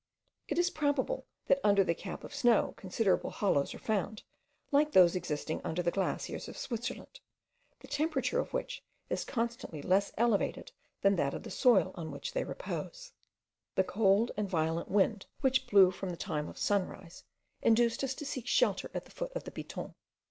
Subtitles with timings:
[0.47, 4.23] It is probable, that under the cap of snow considerable hollows are found,
[4.71, 7.19] like those existing under the glaciers of Switzerland,
[7.81, 12.33] the temperature of which is constantly less elevated than that of the soil on which
[12.33, 13.11] they repose.
[13.75, 17.23] The cold and violent wind, which blew from the time of sunrise,
[17.61, 19.93] induced us to seek shelter at the foot of the Piton.